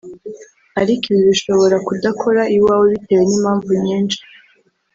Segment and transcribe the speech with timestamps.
[0.81, 4.19] Ariko ibi bishobora kudakora iwawe bitewe n’impamvu nyinshi